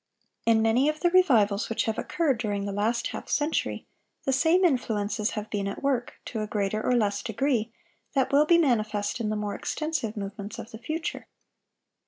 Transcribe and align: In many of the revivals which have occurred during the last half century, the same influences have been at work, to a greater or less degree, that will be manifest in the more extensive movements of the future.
In 0.47 0.63
many 0.63 0.89
of 0.89 1.01
the 1.01 1.11
revivals 1.11 1.69
which 1.69 1.83
have 1.83 1.99
occurred 1.99 2.39
during 2.39 2.65
the 2.65 2.71
last 2.71 3.09
half 3.09 3.29
century, 3.29 3.85
the 4.23 4.33
same 4.33 4.65
influences 4.65 5.33
have 5.37 5.47
been 5.51 5.67
at 5.67 5.83
work, 5.83 6.15
to 6.25 6.41
a 6.41 6.47
greater 6.47 6.83
or 6.83 6.95
less 6.95 7.21
degree, 7.21 7.71
that 8.15 8.31
will 8.31 8.47
be 8.47 8.57
manifest 8.57 9.19
in 9.19 9.29
the 9.29 9.35
more 9.35 9.53
extensive 9.53 10.17
movements 10.17 10.57
of 10.57 10.71
the 10.71 10.79
future. 10.79 11.27